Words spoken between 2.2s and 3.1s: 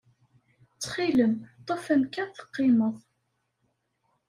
teqqimeḍ!